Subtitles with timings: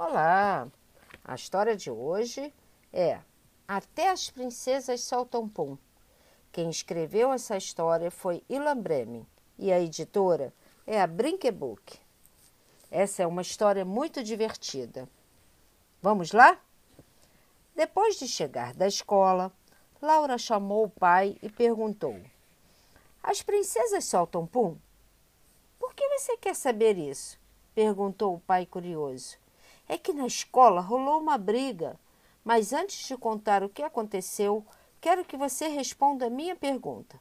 [0.00, 0.70] Olá!
[1.24, 2.54] A história de hoje
[2.92, 3.20] é
[3.66, 5.76] Até as Princesas Soltam Pum.
[6.52, 9.26] Quem escreveu essa história foi Ilan Bremen
[9.58, 10.54] e a editora
[10.86, 11.98] é a Brinquebook.
[12.92, 15.08] Essa é uma história muito divertida.
[16.00, 16.60] Vamos lá?
[17.74, 19.52] Depois de chegar da escola,
[20.00, 22.16] Laura chamou o pai e perguntou:
[23.20, 24.78] As princesas soltam pum?
[25.76, 27.36] Por que você quer saber isso?
[27.74, 29.36] perguntou o pai curioso.
[29.88, 31.98] É que na escola rolou uma briga.
[32.44, 34.64] Mas antes de contar o que aconteceu,
[35.00, 37.18] quero que você responda a minha pergunta.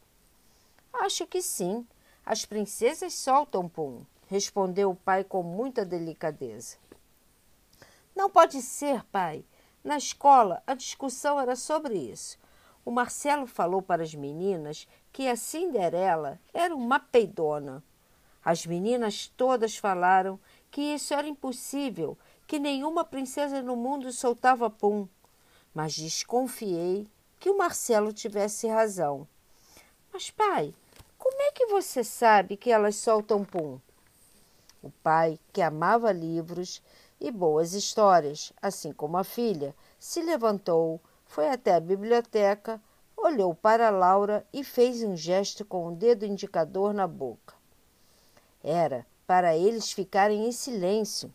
[0.94, 1.88] Acho que sim.
[2.26, 6.78] As princesas soltam pum, respondeu o pai com muita delicadeza.
[8.14, 9.46] Não pode ser, pai.
[9.84, 12.38] Na escola, a discussão era sobre isso.
[12.84, 17.84] O Marcelo falou para as meninas que a Cinderela era uma peidona.
[18.44, 20.40] As meninas todas falaram
[20.72, 25.06] que isso era impossível que nenhuma princesa no mundo soltava pum,
[25.74, 27.06] mas desconfiei
[27.38, 29.28] que o Marcelo tivesse razão.
[30.14, 30.74] Mas, pai,
[31.18, 33.80] como é que você sabe que elas soltam pum?
[34.82, 36.82] O pai, que amava livros
[37.20, 42.82] e boas histórias, assim como a filha, se levantou, foi até a biblioteca,
[43.18, 47.56] olhou para Laura e fez um gesto com o dedo indicador na boca.
[48.64, 51.34] Era para eles ficarem em silêncio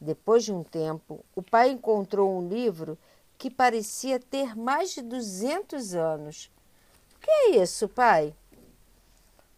[0.00, 2.98] depois de um tempo, o pai encontrou um livro
[3.38, 6.50] que parecia ter mais de 200 anos.
[7.14, 8.34] O que é isso, pai?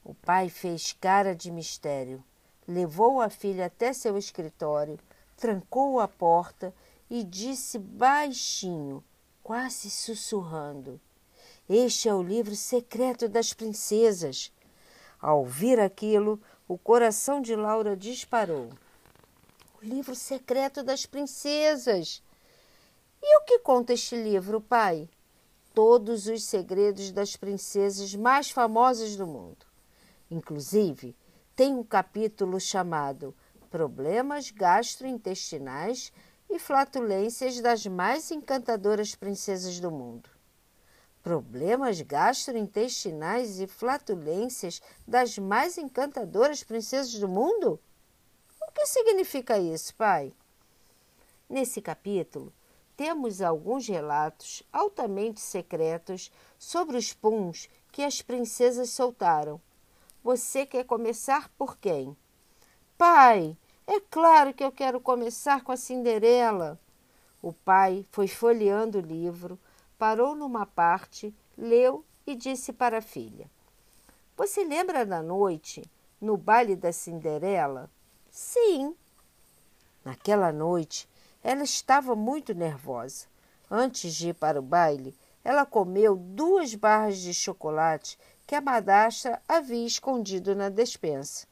[0.05, 2.23] O pai fez cara de mistério.
[2.67, 4.99] Levou a filha até seu escritório,
[5.37, 6.73] trancou a porta
[7.11, 9.03] e disse baixinho,
[9.43, 11.01] quase sussurrando:
[11.69, 14.53] Este é o livro secreto das princesas.
[15.21, 18.71] Ao ouvir aquilo, o coração de Laura disparou.
[19.81, 22.21] O livro secreto das princesas.
[23.23, 25.09] E o que conta este livro, pai?
[25.73, 29.65] Todos os segredos das princesas mais famosas do mundo.
[30.29, 31.15] Inclusive,
[31.55, 33.33] tem um capítulo chamado
[33.71, 36.13] Problemas Gastrointestinais
[36.51, 40.29] e Flatulências das mais encantadoras princesas do mundo.
[41.23, 47.79] Problemas gastrointestinais e flatulências das mais encantadoras princesas do mundo?
[48.79, 50.33] Que significa isso, pai?
[51.51, 52.53] Nesse capítulo,
[52.97, 59.61] temos alguns relatos altamente secretos sobre os puns que as princesas soltaram.
[60.23, 62.17] Você quer começar por quem?
[62.97, 66.79] Pai, é claro que eu quero começar com a Cinderela.
[67.43, 69.59] O pai foi folheando o livro,
[69.99, 73.51] parou numa parte, leu e disse para a filha:
[74.37, 75.83] Você lembra da noite,
[76.21, 77.91] no baile da Cinderela?
[78.41, 78.95] Sim.
[80.05, 81.09] Naquela noite,
[81.43, 83.27] ela estava muito nervosa.
[83.69, 85.13] Antes de ir para o baile,
[85.43, 88.17] ela comeu duas barras de chocolate
[88.47, 91.49] que a madrasta havia escondido na despensa.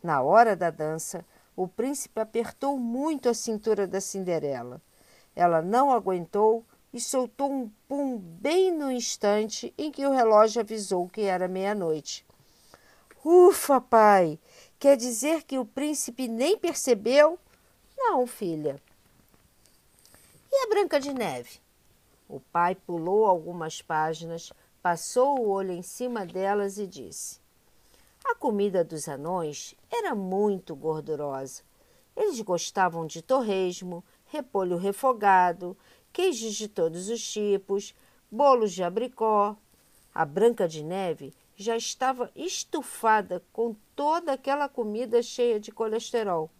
[0.00, 1.26] Na hora da dança,
[1.56, 4.80] o príncipe apertou muito a cintura da Cinderela.
[5.34, 11.08] Ela não aguentou e soltou um pum bem no instante em que o relógio avisou
[11.08, 12.24] que era meia-noite.
[13.24, 14.38] Ufa, pai!
[14.84, 17.38] Quer dizer que o príncipe nem percebeu?
[17.96, 18.78] Não, filha.
[20.52, 21.58] E a Branca de Neve?
[22.28, 24.52] O pai pulou algumas páginas,
[24.82, 27.40] passou o olho em cima delas e disse:
[28.26, 31.62] A comida dos anões era muito gordurosa.
[32.14, 35.74] Eles gostavam de torresmo, repolho refogado,
[36.12, 37.94] queijos de todos os tipos,
[38.30, 39.56] bolos de abricó.
[40.14, 46.50] A Branca de Neve já estava estufada com toda aquela comida cheia de colesterol.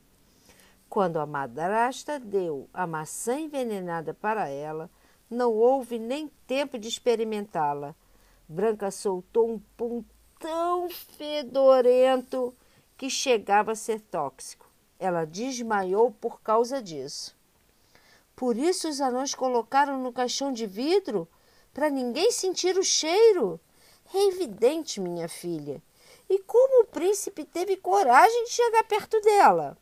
[0.88, 4.88] Quando a madrasta deu a maçã envenenada para ela,
[5.28, 7.94] não houve nem tempo de experimentá-la.
[8.48, 10.04] Branca soltou um pum
[10.38, 12.54] tão fedorento
[12.96, 14.70] que chegava a ser tóxico.
[14.98, 17.36] Ela desmaiou por causa disso.
[18.36, 21.28] Por isso os anões colocaram no caixão de vidro
[21.72, 23.60] para ninguém sentir o cheiro.
[24.16, 25.82] É evidente, minha filha.
[26.30, 29.76] E como o príncipe teve coragem de chegar perto dela?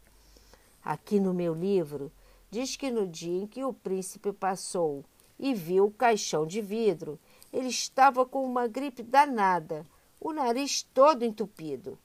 [0.82, 2.11] Aqui no meu livro
[2.50, 5.05] diz que no dia em que o príncipe passou
[5.38, 7.20] e viu o caixão de vidro,
[7.52, 9.84] ele estava com uma gripe danada,
[10.19, 11.99] o nariz todo entupido.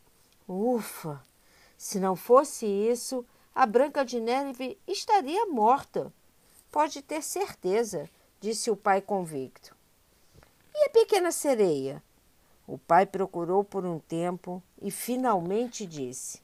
[0.45, 1.25] Ufa!
[1.77, 3.25] Se não fosse isso,
[3.55, 6.11] a Branca de Neve estaria morta.
[6.69, 8.09] Pode ter certeza,
[8.41, 9.73] disse o pai convicto.
[10.75, 12.03] E a pequena sereia?
[12.67, 16.41] O pai procurou por um tempo e finalmente disse: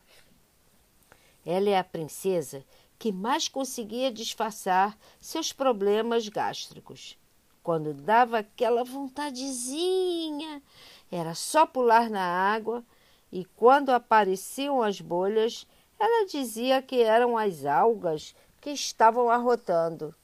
[1.46, 2.64] Ela é a princesa
[2.98, 7.20] que mais conseguia disfarçar seus problemas gástricos.
[7.62, 10.64] Quando dava aquela vontadezinha,
[11.12, 12.82] era só pular na água
[13.30, 15.68] e quando apareciam as bolhas,
[16.00, 20.16] ela dizia que eram as algas que estavam arrotando.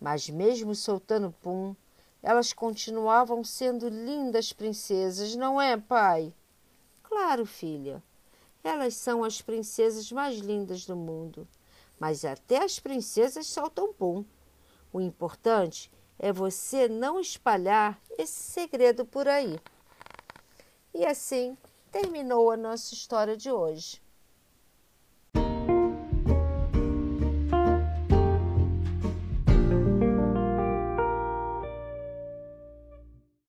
[0.00, 1.76] Mas mesmo soltando pum,
[2.24, 6.32] elas continuavam sendo lindas princesas, não é, pai?
[7.02, 8.02] Claro, filha.
[8.62, 11.46] Elas são as princesas mais lindas do mundo.
[12.00, 14.24] Mas até as princesas soltam pum.
[14.90, 19.60] O importante é você não espalhar esse segredo por aí.
[20.94, 21.58] E assim
[21.92, 24.00] terminou a nossa história de hoje.